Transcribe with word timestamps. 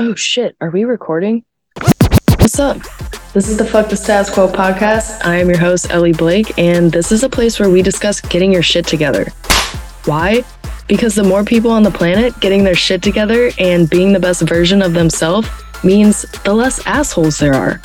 Oh 0.00 0.14
shit, 0.14 0.56
are 0.60 0.70
we 0.70 0.84
recording? 0.84 1.44
What's 2.38 2.60
up? 2.60 2.78
This 3.32 3.48
is 3.48 3.56
the 3.56 3.64
Fuck 3.64 3.88
the 3.88 3.96
Status 3.96 4.32
Quo 4.32 4.46
podcast. 4.46 5.26
I 5.26 5.38
am 5.38 5.48
your 5.48 5.58
host, 5.58 5.90
Ellie 5.90 6.12
Blake, 6.12 6.56
and 6.56 6.92
this 6.92 7.10
is 7.10 7.24
a 7.24 7.28
place 7.28 7.58
where 7.58 7.68
we 7.68 7.82
discuss 7.82 8.20
getting 8.20 8.52
your 8.52 8.62
shit 8.62 8.86
together. 8.86 9.24
Why? 10.04 10.44
Because 10.86 11.16
the 11.16 11.24
more 11.24 11.42
people 11.42 11.72
on 11.72 11.82
the 11.82 11.90
planet 11.90 12.38
getting 12.38 12.62
their 12.62 12.76
shit 12.76 13.02
together 13.02 13.50
and 13.58 13.90
being 13.90 14.12
the 14.12 14.20
best 14.20 14.42
version 14.42 14.82
of 14.82 14.92
themselves 14.92 15.48
means 15.82 16.22
the 16.44 16.54
less 16.54 16.78
assholes 16.86 17.36
there 17.38 17.54
are. 17.54 17.80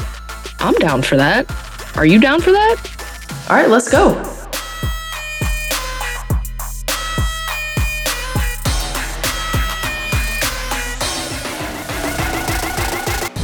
I'm 0.59 0.75
down 0.75 1.01
for 1.01 1.17
that. 1.17 1.51
Are 1.97 2.05
you 2.05 2.19
down 2.19 2.41
for 2.41 2.51
that? 2.51 3.47
All 3.49 3.55
right, 3.55 3.71
let's 3.71 3.91
go. 3.91 4.32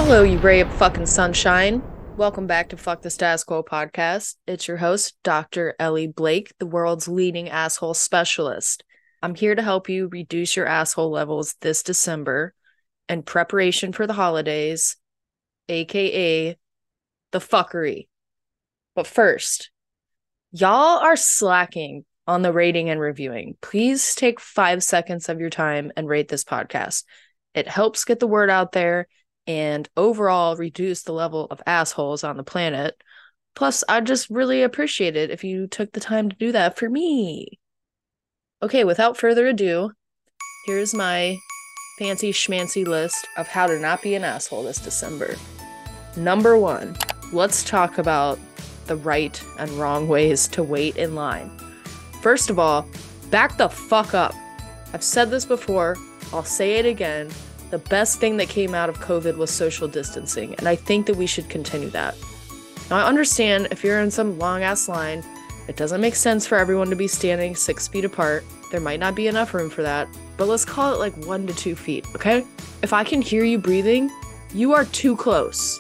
Hello, 0.10 0.24
you 0.24 0.40
ray 0.40 0.60
of 0.60 0.74
fucking 0.74 1.06
sunshine. 1.06 1.84
Welcome 2.18 2.48
back 2.48 2.70
to 2.70 2.78
Fuck 2.78 3.04
the 3.04 3.12
Status 3.12 3.44
Quo 3.44 3.62
podcast. 3.62 4.38
It's 4.48 4.68
your 4.68 4.78
host, 4.78 5.16
Dr. 5.24 5.76
Ellie 5.78 6.08
Blake, 6.08 6.52
the 6.58 6.66
world's 6.66 7.08
leading 7.08 7.48
asshole 7.48 7.94
specialist. 7.94 8.84
I'm 9.22 9.36
here 9.36 9.54
to 9.54 9.62
help 9.62 9.88
you 9.88 10.08
reduce 10.08 10.56
your 10.56 10.66
asshole 10.66 11.12
levels 11.12 11.54
this 11.62 11.84
December 11.84 12.56
in 13.08 13.22
preparation 13.22 13.94
for 13.94 14.08
the 14.08 14.14
holidays, 14.14 14.98
aka 15.68 16.58
the 17.32 17.40
fuckery. 17.40 18.08
But 18.96 19.06
first, 19.06 19.70
y'all 20.52 20.98
are 20.98 21.18
slacking 21.18 22.04
on 22.26 22.42
the 22.42 22.52
rating 22.52 22.90
and 22.90 23.00
reviewing. 23.00 23.58
Please 23.62 24.16
take 24.16 24.40
five 24.40 24.84
seconds 24.84 25.30
of 25.30 25.40
your 25.40 25.52
time 25.52 25.92
and 25.96 26.10
rate 26.10 26.30
this 26.30 26.44
podcast. 26.44 27.04
It 27.54 27.68
helps 27.68 28.06
get 28.06 28.20
the 28.20 28.26
word 28.26 28.50
out 28.50 28.72
there 28.72 29.08
and 29.50 29.90
overall 29.98 30.56
reduce 30.56 31.02
the 31.02 31.12
level 31.12 31.48
of 31.50 31.60
assholes 31.66 32.24
on 32.24 32.38
the 32.38 32.44
planet. 32.44 32.96
Plus, 33.56 33.84
I'd 33.90 34.06
just 34.06 34.30
really 34.30 34.62
appreciate 34.62 35.16
it 35.16 35.32
if 35.32 35.44
you 35.44 35.66
took 35.66 35.92
the 35.92 36.00
time 36.00 36.30
to 36.30 36.36
do 36.36 36.52
that 36.52 36.78
for 36.78 36.88
me. 36.88 37.60
Okay, 38.62 38.84
without 38.84 39.18
further 39.18 39.48
ado, 39.48 39.92
here's 40.68 40.94
my 40.94 41.36
fancy 41.98 42.32
schmancy 42.32 42.86
list 42.86 43.28
of 43.38 43.48
how 43.48 43.66
to 43.66 43.80
not 43.80 44.04
be 44.04 44.14
an 44.14 44.24
asshole 44.24 44.66
this 44.66 44.78
December. 44.78 45.36
Number 46.16 46.56
one, 46.56 46.96
let's 47.34 47.64
talk 47.64 47.98
about 47.98 48.38
the 48.86 48.98
right 48.98 49.44
and 49.58 49.72
wrong 49.72 50.08
ways 50.08 50.48
to 50.50 50.62
wait 50.62 50.96
in 50.96 51.16
line. 51.16 51.50
First 52.22 52.52
of 52.52 52.60
all, 52.60 52.88
back 53.32 53.58
the 53.58 53.68
fuck 53.68 54.14
up. 54.14 54.36
I've 54.94 55.04
said 55.04 55.32
this 55.32 55.46
before, 55.46 55.98
I'll 56.32 56.44
say 56.44 56.74
it 56.74 56.86
again 56.86 57.32
the 57.70 57.80
best 57.80 58.20
thing 58.20 58.38
that 58.38 58.50
came 58.50 58.74
out 58.74 58.90
of 58.90 59.00
COVID 59.00 59.38
was 59.38 59.52
social 59.52 59.88
distancing, 59.88 60.56
and 60.56 60.68
I 60.68 60.76
think 60.76 61.06
that 61.06 61.16
we 61.16 61.28
should 61.28 61.50
continue 61.50 61.90
that. 61.90 62.16
Now, 62.90 62.98
I 62.98 63.08
understand 63.08 63.68
if 63.72 63.84
you're 63.84 64.00
in 64.00 64.10
some 64.10 64.40
long 64.40 64.64
ass 64.64 64.90
line, 64.90 65.24
it 65.68 65.76
doesn't 65.76 66.02
make 66.02 66.16
sense 66.16 66.48
for 66.48 66.58
everyone 66.58 66.90
to 66.90 66.96
be 66.96 67.08
standing 67.08 67.56
six 67.56 67.88
feet 67.88 68.06
apart. 68.06 68.44
There 68.72 68.80
might 68.80 69.00
not 69.00 69.14
be 69.14 69.28
enough 69.28 69.54
room 69.54 69.70
for 69.70 69.84
that, 69.84 70.08
but 70.38 70.48
let's 70.48 70.66
call 70.66 70.94
it 70.94 71.00
like 71.00 71.16
one 71.26 71.46
to 71.46 71.54
two 71.54 71.76
feet, 71.76 72.08
okay? 72.16 72.44
If 72.82 72.94
I 72.94 73.04
can 73.04 73.22
hear 73.22 73.44
you 73.44 73.60
breathing, 73.60 74.10
you 74.54 74.74
are 74.74 74.86
too 74.86 75.16
close. 75.16 75.80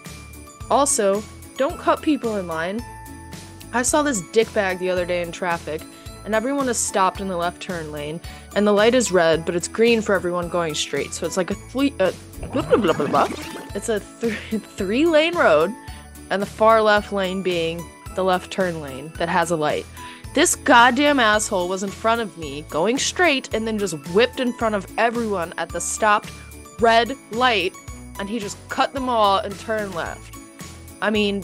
Also, 0.70 1.23
don't 1.58 1.80
cut 1.80 2.02
people 2.02 2.38
in 2.38 2.48
line. 2.48 2.84
I 3.73 3.82
saw 3.82 4.04
this 4.04 4.22
dickbag 4.22 4.80
the 4.80 4.90
other 4.90 5.06
day 5.06 5.22
in 5.22 5.32
traffic 5.32 5.82
and 6.25 6.36
everyone 6.36 6.70
is 6.70 6.78
stopped 6.78 7.22
in 7.22 7.28
the 7.28 7.38
left 7.38 7.62
turn 7.62 7.92
lane, 7.92 8.20
and 8.56 8.66
the 8.66 8.72
light 8.72 8.94
is 8.94 9.12
red, 9.12 9.45
but 9.45 9.56
it's 9.56 9.67
green 9.67 10.02
for 10.02 10.16
everyone 10.16 10.50
going 10.50 10.76
straight. 10.76 11.14
So 11.14 11.26
it's 11.26 11.38
like 11.38 11.52
a 11.52 11.56
three, 11.56 11.94
uh, 12.00 12.11
blah, 12.52 12.61
blah, 12.61 12.94
blah, 12.94 13.08
blah. 13.08 13.28
It's 13.76 13.89
a 13.89 14.00
th- 14.22 14.34
three 14.61 15.06
lane 15.06 15.36
road, 15.36 15.73
and 16.30 16.42
the 16.42 16.48
far 16.48 16.81
left 16.81 17.11
lane 17.11 17.42
being 17.42 17.84
the 18.16 18.23
left 18.23 18.52
turn 18.52 18.81
lane 18.81 19.11
that 19.17 19.30
has 19.30 19.52
a 19.52 19.56
light. 19.56 19.86
This 20.36 20.55
goddamn 20.55 21.20
asshole 21.20 21.67
was 21.67 21.82
in 21.82 21.89
front 21.89 22.22
of 22.22 22.38
me, 22.38 22.64
going 22.70 22.98
straight, 22.98 23.54
and 23.54 23.66
then 23.66 23.80
just 23.80 23.95
whipped 24.10 24.39
in 24.39 24.54
front 24.54 24.76
of 24.76 24.86
everyone 24.98 25.54
at 25.58 25.70
the 25.70 25.82
stopped 25.82 26.32
red 26.80 27.16
light, 27.32 27.73
and 28.20 28.30
he 28.30 28.39
just 28.39 28.58
cut 28.70 28.93
them 28.93 29.10
all 29.10 29.39
and 29.39 29.58
turned 29.60 29.95
left. 29.95 30.36
I 31.02 31.10
mean, 31.10 31.43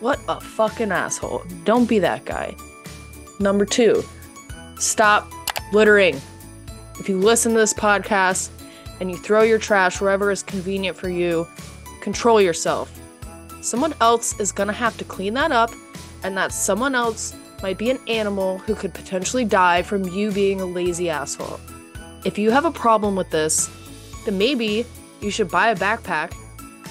what 0.00 0.20
a 0.28 0.40
fucking 0.40 0.92
asshole. 0.92 1.44
Don't 1.64 1.88
be 1.88 1.98
that 2.00 2.24
guy. 2.24 2.54
Number 3.40 3.64
two, 3.64 4.02
stop 4.78 5.30
littering. 5.72 6.20
If 6.98 7.08
you 7.08 7.18
listen 7.18 7.52
to 7.52 7.58
this 7.58 7.72
podcast 7.72 8.50
and 9.00 9.10
you 9.10 9.16
throw 9.16 9.42
your 9.42 9.58
trash 9.58 10.00
wherever 10.00 10.30
is 10.32 10.42
convenient 10.42 10.96
for 10.96 11.08
you, 11.08 11.46
control 12.00 12.40
yourself. 12.40 12.92
Someone 13.60 13.94
else 14.00 14.38
is 14.40 14.50
gonna 14.50 14.72
have 14.72 14.96
to 14.98 15.04
clean 15.04 15.34
that 15.34 15.52
up, 15.52 15.70
and 16.24 16.36
that 16.36 16.52
someone 16.52 16.96
else 16.96 17.34
might 17.62 17.78
be 17.78 17.90
an 17.90 17.98
animal 18.08 18.58
who 18.58 18.74
could 18.74 18.92
potentially 18.92 19.44
die 19.44 19.82
from 19.82 20.04
you 20.08 20.32
being 20.32 20.60
a 20.60 20.66
lazy 20.66 21.08
asshole. 21.08 21.60
If 22.24 22.38
you 22.38 22.50
have 22.50 22.64
a 22.64 22.72
problem 22.72 23.14
with 23.14 23.30
this, 23.30 23.70
then 24.24 24.36
maybe 24.36 24.84
you 25.20 25.30
should 25.30 25.50
buy 25.50 25.68
a 25.68 25.76
backpack, 25.76 26.32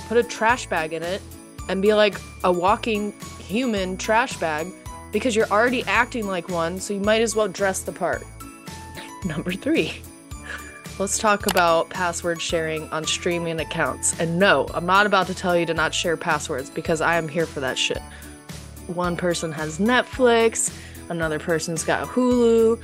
put 0.07 0.17
a 0.17 0.23
trash 0.23 0.67
bag 0.67 0.93
in 0.93 1.03
it, 1.03 1.21
and 1.67 1.81
be 1.81 1.93
like 1.93 2.15
a 2.45 2.51
walking 2.51 3.13
human 3.39 3.97
trash 3.97 4.37
bag 4.37 4.67
because 5.17 5.35
you're 5.35 5.49
already 5.49 5.83
acting 5.85 6.27
like 6.27 6.47
one, 6.47 6.79
so 6.79 6.93
you 6.93 6.99
might 6.99 7.23
as 7.23 7.35
well 7.35 7.47
dress 7.47 7.81
the 7.81 7.91
part. 7.91 8.23
Number 9.25 9.51
three, 9.51 9.99
let's 10.99 11.17
talk 11.17 11.47
about 11.47 11.89
password 11.89 12.39
sharing 12.39 12.87
on 12.89 13.03
streaming 13.03 13.59
accounts. 13.59 14.19
And 14.19 14.37
no, 14.37 14.67
I'm 14.75 14.85
not 14.85 15.07
about 15.07 15.25
to 15.27 15.33
tell 15.33 15.57
you 15.57 15.65
to 15.65 15.73
not 15.73 15.91
share 15.91 16.17
passwords 16.17 16.69
because 16.69 17.01
I 17.01 17.15
am 17.15 17.27
here 17.27 17.47
for 17.47 17.61
that 17.61 17.79
shit. 17.79 18.01
One 18.85 19.17
person 19.17 19.51
has 19.53 19.79
Netflix, 19.79 20.71
another 21.09 21.39
person's 21.39 21.83
got 21.83 22.07
Hulu, 22.07 22.79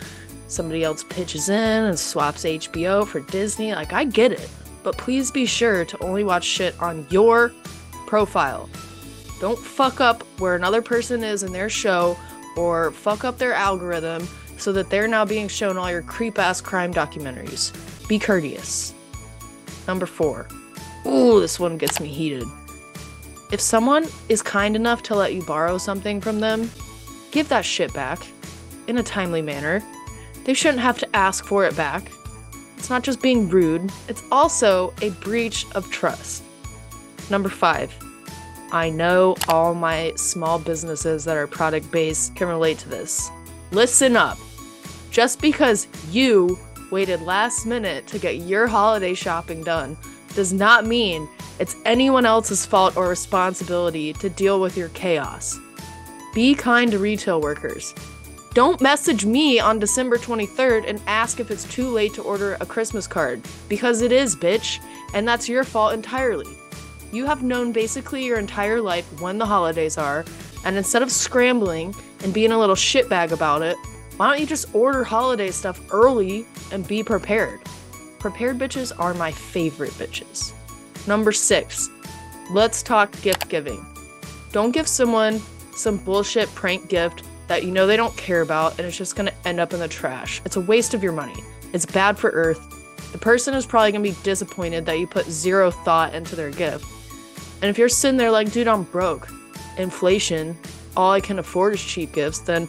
somebody 0.47 0.83
else 0.83 1.03
pitches 1.03 1.49
in 1.49 1.83
and 1.83 1.99
swaps 1.99 2.45
HBO 2.45 3.07
for 3.07 3.19
Disney. 3.19 3.75
Like, 3.75 3.93
I 3.93 4.05
get 4.05 4.31
it. 4.31 4.49
But 4.81 4.97
please 4.97 5.29
be 5.29 5.45
sure 5.45 5.85
to 5.85 6.03
only 6.03 6.23
watch 6.23 6.45
shit 6.45 6.81
on 6.81 7.05
your 7.11 7.53
profile. 8.07 8.69
Don't 9.43 9.59
fuck 9.59 9.99
up 9.99 10.23
where 10.39 10.55
another 10.55 10.81
person 10.81 11.21
is 11.21 11.43
in 11.43 11.51
their 11.51 11.67
show 11.67 12.17
or 12.55 12.91
fuck 12.91 13.25
up 13.25 13.37
their 13.37 13.51
algorithm 13.51 14.25
so 14.57 14.71
that 14.71 14.89
they're 14.89 15.05
now 15.05 15.25
being 15.25 15.49
shown 15.49 15.75
all 15.75 15.91
your 15.91 16.01
creep 16.01 16.39
ass 16.39 16.61
crime 16.61 16.93
documentaries. 16.93 17.73
Be 18.07 18.17
courteous. 18.17 18.93
Number 19.85 20.05
four. 20.05 20.47
Ooh, 21.05 21.41
this 21.41 21.59
one 21.59 21.77
gets 21.77 21.99
me 21.99 22.07
heated. 22.07 22.47
If 23.51 23.59
someone 23.59 24.07
is 24.29 24.41
kind 24.41 24.77
enough 24.77 25.03
to 25.03 25.15
let 25.15 25.33
you 25.33 25.41
borrow 25.41 25.77
something 25.77 26.21
from 26.21 26.39
them, 26.39 26.71
give 27.31 27.49
that 27.49 27.65
shit 27.65 27.93
back 27.93 28.25
in 28.87 28.97
a 28.97 29.03
timely 29.03 29.41
manner. 29.41 29.83
They 30.45 30.53
shouldn't 30.53 30.79
have 30.79 30.99
to 30.99 31.15
ask 31.17 31.43
for 31.43 31.65
it 31.65 31.75
back. 31.75 32.09
It's 32.77 32.89
not 32.89 33.03
just 33.03 33.21
being 33.21 33.49
rude, 33.49 33.91
it's 34.07 34.23
also 34.31 34.93
a 35.01 35.09
breach 35.09 35.65
of 35.75 35.91
trust. 35.91 36.43
Number 37.29 37.49
five, 37.49 37.93
I 38.73 38.89
know 38.89 39.35
all 39.47 39.75
my 39.75 40.13
small 40.15 40.57
businesses 40.57 41.23
that 41.25 41.37
are 41.37 41.45
product 41.45 41.91
based 41.91 42.35
can 42.35 42.47
relate 42.47 42.79
to 42.79 42.89
this. 42.89 43.29
Listen 43.69 44.15
up. 44.17 44.39
Just 45.11 45.39
because 45.39 45.87
you 46.09 46.57
waited 46.89 47.21
last 47.21 47.67
minute 47.67 48.07
to 48.07 48.17
get 48.17 48.37
your 48.37 48.65
holiday 48.65 49.13
shopping 49.13 49.63
done 49.63 49.95
does 50.33 50.53
not 50.53 50.87
mean 50.87 51.29
it's 51.59 51.75
anyone 51.85 52.25
else's 52.25 52.65
fault 52.65 52.97
or 52.97 53.07
responsibility 53.09 54.11
to 54.13 54.27
deal 54.27 54.59
with 54.59 54.75
your 54.75 54.89
chaos. 54.89 55.59
Be 56.33 56.55
kind 56.55 56.89
to 56.89 56.97
retail 56.97 57.39
workers. 57.39 57.93
Don't 58.55 58.81
message 58.81 59.23
me 59.23 59.59
on 59.59 59.77
December 59.77 60.17
23rd 60.17 60.89
and 60.89 60.99
ask 61.05 61.39
if 61.39 61.51
it's 61.51 61.65
too 61.65 61.89
late 61.89 62.15
to 62.15 62.23
order 62.23 62.57
a 62.59 62.65
Christmas 62.65 63.05
card, 63.05 63.43
because 63.69 64.01
it 64.01 64.11
is, 64.11 64.35
bitch, 64.35 64.79
and 65.13 65.27
that's 65.27 65.47
your 65.47 65.63
fault 65.63 65.93
entirely. 65.93 66.57
You 67.13 67.27
have 67.27 67.43
known 67.43 67.71
basically 67.71 68.25
your 68.25 68.39
entire 68.39 68.81
life 68.81 69.05
when 69.21 69.37
the 69.37 69.45
holidays 69.45 69.99
are, 69.99 70.25
and 70.65 70.75
instead 70.75 71.03
of 71.03 71.11
scrambling 71.11 71.93
and 72.23 72.33
being 72.33 72.51
a 72.51 72.57
little 72.57 72.75
shitbag 72.75 73.31
about 73.31 73.61
it, 73.61 73.77
why 74.17 74.31
don't 74.31 74.39
you 74.39 74.47
just 74.47 74.73
order 74.73 75.03
holiday 75.03 75.51
stuff 75.51 75.79
early 75.91 76.47
and 76.71 76.87
be 76.87 77.03
prepared? 77.03 77.61
Prepared 78.17 78.57
bitches 78.57 78.91
are 78.97 79.13
my 79.13 79.31
favorite 79.31 79.91
bitches. 79.91 80.53
Number 81.05 81.31
six, 81.31 81.87
let's 82.49 82.81
talk 82.81 83.11
gift 83.21 83.47
giving. 83.47 83.85
Don't 84.51 84.71
give 84.71 84.87
someone 84.87 85.39
some 85.75 85.97
bullshit 85.97 86.49
prank 86.55 86.89
gift 86.89 87.21
that 87.47 87.63
you 87.63 87.69
know 87.69 87.85
they 87.85 87.97
don't 87.97 88.17
care 88.17 88.41
about 88.41 88.79
and 88.79 88.87
it's 88.87 88.97
just 88.97 89.15
gonna 89.15 89.33
end 89.45 89.59
up 89.59 89.71
in 89.71 89.79
the 89.79 89.87
trash. 89.87 90.41
It's 90.45 90.55
a 90.55 90.61
waste 90.61 90.95
of 90.95 91.03
your 91.03 91.13
money. 91.13 91.43
It's 91.73 91.85
bad 91.85 92.17
for 92.17 92.31
Earth. 92.31 93.11
The 93.11 93.19
person 93.19 93.53
is 93.53 93.67
probably 93.67 93.91
gonna 93.91 94.03
be 94.03 94.15
disappointed 94.23 94.87
that 94.87 94.97
you 94.97 95.05
put 95.05 95.27
zero 95.27 95.69
thought 95.69 96.15
into 96.15 96.35
their 96.35 96.49
gift. 96.49 96.85
And 97.63 97.69
if 97.69 97.77
you're 97.77 97.87
sitting 97.87 98.17
there 98.17 98.29
like, 98.29 98.51
dude, 98.51 98.67
I'm 98.67 98.83
broke, 98.83 99.29
inflation, 99.77 100.57
all 100.97 101.13
I 101.13 101.21
can 101.21 101.39
afford 101.39 101.75
is 101.75 101.81
cheap 101.81 102.11
gifts, 102.11 102.39
then 102.39 102.67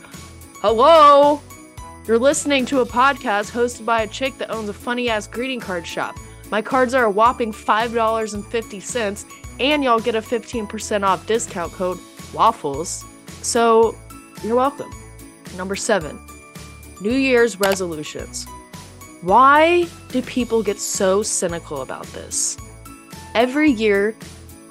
hello! 0.62 1.42
You're 2.06 2.20
listening 2.20 2.64
to 2.66 2.78
a 2.78 2.86
podcast 2.86 3.50
hosted 3.50 3.84
by 3.84 4.02
a 4.02 4.06
chick 4.06 4.38
that 4.38 4.52
owns 4.52 4.68
a 4.68 4.72
funny 4.72 5.10
ass 5.10 5.26
greeting 5.26 5.58
card 5.58 5.84
shop. 5.84 6.14
My 6.52 6.62
cards 6.62 6.94
are 6.94 7.06
a 7.06 7.10
whopping 7.10 7.52
$5.50, 7.52 9.24
and 9.58 9.82
y'all 9.82 9.98
get 9.98 10.14
a 10.14 10.20
15% 10.20 11.02
off 11.02 11.26
discount 11.26 11.72
code 11.72 11.98
WAFFLES. 12.32 13.04
So, 13.42 13.96
you're 14.44 14.54
welcome. 14.54 14.92
Number 15.56 15.74
seven, 15.74 16.20
New 17.00 17.10
Year's 17.10 17.58
resolutions. 17.58 18.46
Why 19.22 19.88
do 20.10 20.22
people 20.22 20.62
get 20.62 20.78
so 20.78 21.24
cynical 21.24 21.82
about 21.82 22.06
this? 22.12 22.56
Every 23.34 23.72
year, 23.72 24.14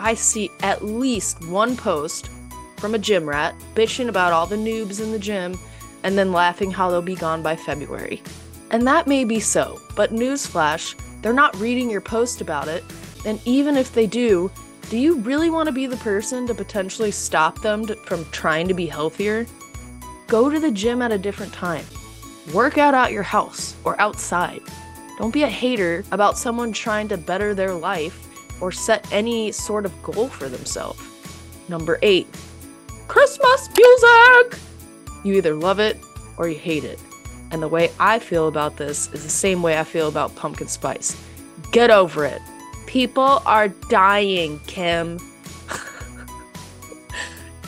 I 0.03 0.15
see 0.15 0.51
at 0.59 0.83
least 0.83 1.47
one 1.47 1.77
post 1.77 2.29
from 2.75 2.93
a 2.93 2.99
gym 2.99 3.27
rat 3.27 3.55
bitching 3.73 4.09
about 4.09 4.33
all 4.33 4.45
the 4.45 4.57
noobs 4.57 5.01
in 5.01 5.13
the 5.13 5.17
gym 5.17 5.57
and 6.03 6.17
then 6.17 6.33
laughing 6.33 6.71
how 6.71 6.91
they'll 6.91 7.01
be 7.01 7.15
gone 7.15 7.41
by 7.41 7.55
February. 7.55 8.21
And 8.69 8.85
that 8.85 9.07
may 9.07 9.23
be 9.23 9.39
so, 9.39 9.79
but 9.95 10.11
newsflash, 10.11 10.99
they're 11.21 11.31
not 11.31 11.55
reading 11.55 11.89
your 11.89 12.01
post 12.01 12.41
about 12.41 12.67
it, 12.67 12.83
and 13.25 13.39
even 13.45 13.77
if 13.77 13.93
they 13.93 14.05
do, 14.05 14.51
do 14.89 14.97
you 14.97 15.19
really 15.19 15.49
want 15.49 15.67
to 15.67 15.71
be 15.71 15.87
the 15.87 15.95
person 15.97 16.45
to 16.47 16.53
potentially 16.53 17.11
stop 17.11 17.61
them 17.61 17.85
to, 17.85 17.95
from 17.95 18.25
trying 18.31 18.67
to 18.67 18.73
be 18.73 18.87
healthier? 18.87 19.47
Go 20.27 20.49
to 20.49 20.59
the 20.59 20.71
gym 20.71 21.01
at 21.01 21.13
a 21.13 21.17
different 21.17 21.53
time. 21.53 21.85
Work 22.53 22.77
out 22.77 22.93
at 22.93 23.13
your 23.13 23.23
house 23.23 23.73
or 23.85 23.99
outside. 24.01 24.63
Don't 25.17 25.33
be 25.33 25.43
a 25.43 25.47
hater 25.47 26.03
about 26.11 26.37
someone 26.37 26.73
trying 26.73 27.07
to 27.07 27.17
better 27.17 27.53
their 27.53 27.73
life 27.73 28.32
or 28.61 28.71
set 28.71 29.07
any 29.11 29.51
sort 29.51 29.85
of 29.85 30.03
goal 30.03 30.27
for 30.27 30.49
themselves. 30.49 31.01
Number 31.69 31.99
eight, 32.01 32.27
Christmas 33.07 33.69
music! 33.77 34.59
You 35.23 35.35
either 35.35 35.53
love 35.53 35.79
it 35.79 35.97
or 36.37 36.47
you 36.47 36.57
hate 36.57 36.83
it. 36.83 36.99
And 37.51 37.61
the 37.61 37.67
way 37.67 37.91
I 37.99 38.19
feel 38.19 38.47
about 38.47 38.77
this 38.77 39.13
is 39.13 39.23
the 39.23 39.29
same 39.29 39.61
way 39.61 39.77
I 39.77 39.83
feel 39.83 40.07
about 40.07 40.35
pumpkin 40.35 40.67
spice. 40.67 41.15
Get 41.71 41.91
over 41.91 42.25
it. 42.25 42.41
People 42.87 43.41
are 43.45 43.67
dying, 43.67 44.59
Kim. 44.67 45.15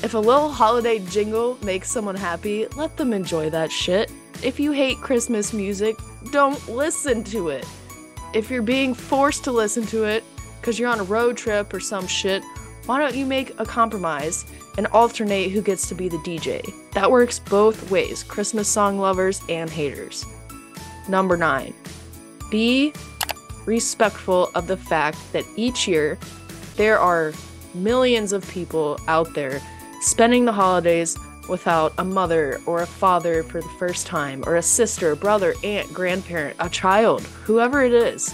if 0.04 0.14
a 0.14 0.20
little 0.20 0.50
holiday 0.52 1.00
jingle 1.00 1.58
makes 1.64 1.92
someone 1.92 2.16
happy, 2.16 2.68
let 2.76 2.98
them 2.98 3.14
enjoy 3.14 3.50
that 3.52 3.72
shit. 3.72 4.12
If 4.44 4.60
you 4.60 4.72
hate 4.72 4.98
Christmas 4.98 5.54
music, 5.54 5.96
don't 6.32 6.68
listen 6.68 7.24
to 7.26 7.50
it. 7.50 7.66
If 8.34 8.50
you're 8.50 8.62
being 8.62 8.94
forced 8.94 9.44
to 9.46 9.52
listen 9.52 9.86
to 9.88 10.04
it 10.04 10.24
because 10.66 10.80
you're 10.80 10.90
on 10.90 11.00
a 11.00 11.04
road 11.04 11.38
trip 11.38 11.72
or 11.76 11.80
some 11.80 12.08
shit, 12.08 12.44
why 12.88 12.98
don't 12.98 13.14
you 13.14 13.24
make 13.24 13.54
a 13.60 13.66
compromise 13.66 14.48
and 14.80 14.88
alternate 14.88 15.52
who 15.52 15.62
gets 15.62 15.88
to 15.88 15.94
be 15.94 16.10
the 16.10 16.18
DJ? 16.18 16.74
That 16.94 17.12
works 17.12 17.38
both 17.38 17.92
ways 17.92 18.24
Christmas 18.24 18.68
song 18.68 18.98
lovers 18.98 19.44
and 19.48 19.70
haters. 19.70 20.26
Number 21.08 21.38
nine, 21.38 21.72
be 22.50 22.94
respectful 23.68 24.50
of 24.56 24.66
the 24.66 24.76
fact 24.76 25.20
that 25.34 25.46
each 25.56 25.88
year 25.88 26.18
there 26.78 26.98
are 26.98 27.32
millions 27.76 28.34
of 28.34 28.50
people 28.50 29.00
out 29.08 29.36
there 29.36 29.62
spending 30.02 30.46
the 30.46 30.52
holidays 30.52 31.16
without 31.48 31.94
a 32.00 32.04
mother 32.04 32.60
or 32.66 32.82
a 32.82 32.88
father 32.88 33.44
for 33.44 33.62
the 33.62 33.70
first 33.78 34.08
time, 34.08 34.44
or 34.48 34.56
a 34.56 34.64
sister, 34.64 35.16
brother, 35.16 35.54
aunt, 35.64 35.94
grandparent, 35.94 36.56
a 36.60 36.68
child, 36.70 37.22
whoever 37.44 37.84
it 37.84 37.94
is. 37.94 38.34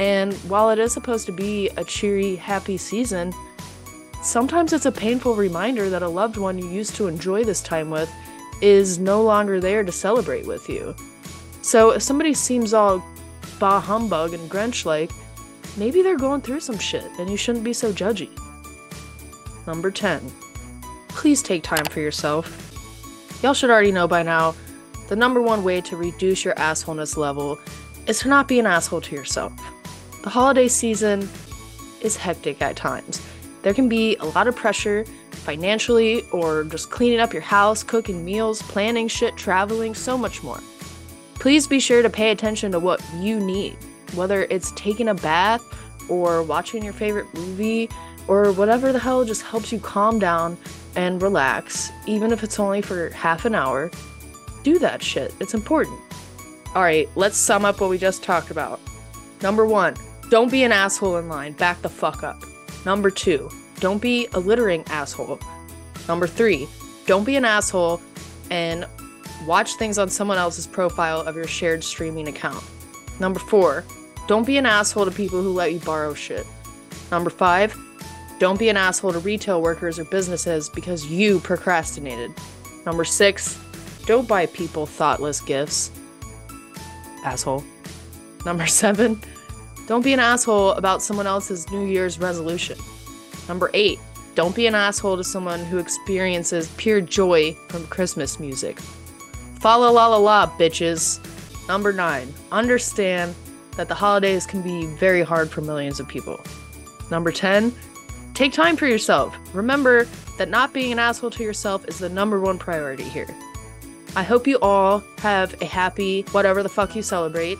And 0.00 0.32
while 0.48 0.70
it 0.70 0.78
is 0.78 0.94
supposed 0.94 1.26
to 1.26 1.32
be 1.32 1.68
a 1.76 1.84
cheery, 1.84 2.34
happy 2.34 2.78
season, 2.78 3.34
sometimes 4.22 4.72
it's 4.72 4.86
a 4.86 4.92
painful 4.92 5.34
reminder 5.36 5.90
that 5.90 6.00
a 6.02 6.08
loved 6.08 6.38
one 6.38 6.56
you 6.56 6.66
used 6.66 6.96
to 6.96 7.06
enjoy 7.06 7.44
this 7.44 7.60
time 7.60 7.90
with 7.90 8.10
is 8.62 8.98
no 8.98 9.22
longer 9.22 9.60
there 9.60 9.84
to 9.84 9.92
celebrate 9.92 10.46
with 10.46 10.70
you. 10.70 10.96
So 11.60 11.90
if 11.90 12.00
somebody 12.00 12.32
seems 12.32 12.72
all 12.72 13.04
bah 13.58 13.78
humbug 13.78 14.32
and 14.32 14.50
Grinch 14.50 14.86
like, 14.86 15.10
maybe 15.76 16.00
they're 16.00 16.16
going 16.16 16.40
through 16.40 16.60
some 16.60 16.78
shit 16.78 17.04
and 17.18 17.28
you 17.28 17.36
shouldn't 17.36 17.64
be 17.64 17.74
so 17.74 17.92
judgy. 17.92 18.30
Number 19.66 19.90
10. 19.90 20.22
Please 21.08 21.42
take 21.42 21.62
time 21.62 21.84
for 21.84 22.00
yourself. 22.00 22.48
Y'all 23.42 23.52
should 23.52 23.68
already 23.68 23.92
know 23.92 24.08
by 24.08 24.22
now 24.22 24.54
the 25.10 25.16
number 25.16 25.42
one 25.42 25.62
way 25.62 25.82
to 25.82 25.96
reduce 25.98 26.42
your 26.42 26.54
assholeness 26.54 27.18
level 27.18 27.58
is 28.06 28.20
to 28.20 28.28
not 28.28 28.48
be 28.48 28.58
an 28.58 28.64
asshole 28.64 29.02
to 29.02 29.14
yourself. 29.14 29.52
The 30.22 30.30
holiday 30.30 30.68
season 30.68 31.28
is 32.02 32.16
hectic 32.16 32.60
at 32.60 32.76
times. 32.76 33.22
There 33.62 33.74
can 33.74 33.88
be 33.88 34.16
a 34.16 34.24
lot 34.26 34.48
of 34.48 34.56
pressure 34.56 35.04
financially 35.30 36.22
or 36.30 36.64
just 36.64 36.90
cleaning 36.90 37.20
up 37.20 37.32
your 37.32 37.42
house, 37.42 37.82
cooking 37.82 38.24
meals, 38.24 38.60
planning 38.62 39.08
shit, 39.08 39.36
traveling, 39.36 39.94
so 39.94 40.18
much 40.18 40.42
more. 40.42 40.60
Please 41.34 41.66
be 41.66 41.80
sure 41.80 42.02
to 42.02 42.10
pay 42.10 42.30
attention 42.30 42.70
to 42.72 42.78
what 42.78 43.02
you 43.16 43.40
need, 43.40 43.76
whether 44.14 44.42
it's 44.44 44.72
taking 44.72 45.08
a 45.08 45.14
bath 45.14 45.62
or 46.10 46.42
watching 46.42 46.84
your 46.84 46.92
favorite 46.92 47.32
movie 47.34 47.88
or 48.28 48.52
whatever 48.52 48.92
the 48.92 48.98
hell 48.98 49.24
just 49.24 49.42
helps 49.42 49.72
you 49.72 49.78
calm 49.78 50.18
down 50.18 50.58
and 50.96 51.22
relax, 51.22 51.90
even 52.06 52.30
if 52.30 52.42
it's 52.42 52.60
only 52.60 52.82
for 52.82 53.08
half 53.10 53.46
an 53.46 53.54
hour. 53.54 53.90
Do 54.64 54.78
that 54.80 55.02
shit. 55.02 55.34
It's 55.40 55.54
important. 55.54 55.98
All 56.74 56.82
right, 56.82 57.08
let's 57.16 57.38
sum 57.38 57.64
up 57.64 57.80
what 57.80 57.88
we 57.88 57.96
just 57.96 58.22
talked 58.22 58.50
about. 58.50 58.80
Number 59.42 59.64
one, 59.64 59.94
don't 60.30 60.50
be 60.50 60.62
an 60.62 60.72
asshole 60.72 61.16
in 61.16 61.28
line. 61.28 61.52
Back 61.52 61.82
the 61.82 61.88
fuck 61.88 62.22
up. 62.22 62.42
Number 62.86 63.10
two, 63.10 63.50
don't 63.80 64.00
be 64.00 64.28
a 64.32 64.40
littering 64.40 64.84
asshole. 64.86 65.38
Number 66.08 66.26
three, 66.26 66.68
don't 67.06 67.24
be 67.24 67.36
an 67.36 67.44
asshole 67.44 68.00
and 68.50 68.86
watch 69.46 69.74
things 69.74 69.98
on 69.98 70.08
someone 70.08 70.38
else's 70.38 70.66
profile 70.66 71.20
of 71.20 71.34
your 71.34 71.46
shared 71.46 71.82
streaming 71.82 72.28
account. 72.28 72.62
Number 73.18 73.40
four, 73.40 73.84
don't 74.28 74.46
be 74.46 74.56
an 74.56 74.66
asshole 74.66 75.04
to 75.04 75.10
people 75.10 75.42
who 75.42 75.52
let 75.52 75.72
you 75.72 75.80
borrow 75.80 76.14
shit. 76.14 76.46
Number 77.10 77.30
five, 77.30 77.76
don't 78.38 78.58
be 78.58 78.68
an 78.68 78.76
asshole 78.76 79.12
to 79.12 79.18
retail 79.18 79.60
workers 79.60 79.98
or 79.98 80.04
businesses 80.04 80.68
because 80.68 81.06
you 81.06 81.40
procrastinated. 81.40 82.32
Number 82.86 83.04
six, 83.04 83.58
don't 84.06 84.28
buy 84.28 84.46
people 84.46 84.86
thoughtless 84.86 85.40
gifts. 85.40 85.90
Asshole. 87.24 87.64
Number 88.46 88.66
seven, 88.68 89.20
don't 89.86 90.02
be 90.02 90.12
an 90.12 90.20
asshole 90.20 90.72
about 90.72 91.02
someone 91.02 91.26
else's 91.26 91.70
New 91.70 91.84
Year's 91.84 92.18
resolution. 92.18 92.78
Number 93.48 93.70
eight, 93.74 93.98
don't 94.34 94.54
be 94.54 94.66
an 94.66 94.74
asshole 94.74 95.16
to 95.16 95.24
someone 95.24 95.64
who 95.64 95.78
experiences 95.78 96.72
pure 96.76 97.00
joy 97.00 97.52
from 97.68 97.86
Christmas 97.88 98.38
music. 98.38 98.78
Fa 99.60 99.76
la 99.76 99.90
la 99.90 100.06
la 100.06 100.16
la, 100.16 100.46
bitches. 100.46 101.18
Number 101.68 101.92
nine, 101.92 102.32
understand 102.52 103.34
that 103.76 103.88
the 103.88 103.94
holidays 103.94 104.46
can 104.46 104.62
be 104.62 104.86
very 104.96 105.22
hard 105.22 105.50
for 105.50 105.60
millions 105.60 106.00
of 106.00 106.08
people. 106.08 106.40
Number 107.10 107.32
10, 107.32 107.74
take 108.34 108.52
time 108.52 108.76
for 108.76 108.86
yourself. 108.86 109.36
Remember 109.52 110.06
that 110.38 110.48
not 110.48 110.72
being 110.72 110.92
an 110.92 110.98
asshole 110.98 111.30
to 111.30 111.42
yourself 111.42 111.86
is 111.88 111.98
the 111.98 112.08
number 112.08 112.40
one 112.40 112.58
priority 112.58 113.04
here. 113.04 113.28
I 114.16 114.22
hope 114.22 114.46
you 114.46 114.58
all 114.60 115.02
have 115.18 115.60
a 115.60 115.66
happy 115.66 116.22
whatever 116.32 116.62
the 116.62 116.68
fuck 116.68 116.96
you 116.96 117.02
celebrate. 117.02 117.58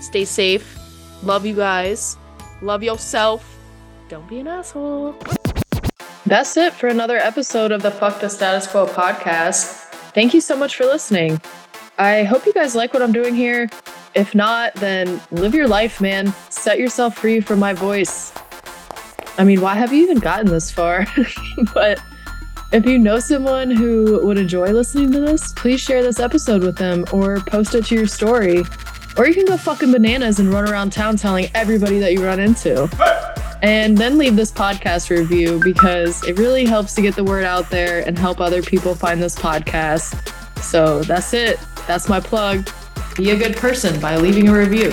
Stay 0.00 0.24
safe. 0.24 0.78
Love 1.22 1.46
you 1.46 1.54
guys. 1.54 2.16
Love 2.62 2.82
yourself. 2.82 3.58
Don't 4.08 4.28
be 4.28 4.40
an 4.40 4.48
asshole. 4.48 5.14
That's 6.26 6.56
it 6.56 6.72
for 6.72 6.88
another 6.88 7.16
episode 7.16 7.72
of 7.72 7.82
the 7.82 7.90
Fuck 7.90 8.20
the 8.20 8.28
Status 8.28 8.66
Quo 8.66 8.86
podcast. 8.86 9.84
Thank 10.12 10.34
you 10.34 10.40
so 10.40 10.56
much 10.56 10.76
for 10.76 10.84
listening. 10.84 11.40
I 11.98 12.24
hope 12.24 12.46
you 12.46 12.52
guys 12.52 12.74
like 12.74 12.92
what 12.92 13.02
I'm 13.02 13.12
doing 13.12 13.34
here. 13.34 13.68
If 14.14 14.34
not, 14.34 14.74
then 14.74 15.20
live 15.30 15.54
your 15.54 15.68
life, 15.68 16.00
man. 16.00 16.32
Set 16.50 16.78
yourself 16.78 17.16
free 17.18 17.40
from 17.40 17.58
my 17.58 17.72
voice. 17.72 18.32
I 19.38 19.44
mean, 19.44 19.60
why 19.60 19.74
have 19.74 19.92
you 19.92 20.02
even 20.02 20.18
gotten 20.18 20.46
this 20.46 20.70
far? 20.70 21.06
but 21.74 22.00
if 22.72 22.86
you 22.86 22.98
know 22.98 23.18
someone 23.18 23.70
who 23.70 24.26
would 24.26 24.38
enjoy 24.38 24.72
listening 24.72 25.12
to 25.12 25.20
this, 25.20 25.52
please 25.52 25.80
share 25.80 26.02
this 26.02 26.18
episode 26.18 26.62
with 26.62 26.76
them 26.76 27.04
or 27.12 27.40
post 27.40 27.74
it 27.74 27.86
to 27.86 27.94
your 27.94 28.06
story. 28.06 28.64
Or 29.18 29.26
you 29.26 29.34
can 29.34 29.46
go 29.46 29.56
fucking 29.56 29.92
bananas 29.92 30.38
and 30.40 30.52
run 30.52 30.68
around 30.68 30.92
town 30.92 31.16
telling 31.16 31.48
everybody 31.54 31.98
that 31.98 32.12
you 32.12 32.24
run 32.24 32.38
into. 32.38 32.88
And 33.62 33.96
then 33.96 34.18
leave 34.18 34.36
this 34.36 34.52
podcast 34.52 35.08
review 35.08 35.60
because 35.64 36.22
it 36.24 36.38
really 36.38 36.66
helps 36.66 36.94
to 36.94 37.02
get 37.02 37.16
the 37.16 37.24
word 37.24 37.44
out 37.44 37.70
there 37.70 38.06
and 38.06 38.18
help 38.18 38.40
other 38.40 38.62
people 38.62 38.94
find 38.94 39.22
this 39.22 39.34
podcast. 39.34 40.32
So 40.62 41.02
that's 41.02 41.32
it. 41.32 41.58
That's 41.86 42.08
my 42.08 42.20
plug. 42.20 42.68
Be 43.16 43.30
a 43.30 43.36
good 43.36 43.56
person 43.56 43.98
by 44.00 44.16
leaving 44.16 44.48
a 44.48 44.54
review. 44.54 44.90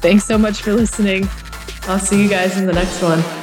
Thanks 0.00 0.24
so 0.24 0.38
much 0.38 0.62
for 0.62 0.72
listening. 0.72 1.28
I'll 1.84 1.98
see 1.98 2.22
you 2.22 2.28
guys 2.28 2.56
in 2.56 2.66
the 2.66 2.72
next 2.72 3.02
one. 3.02 3.41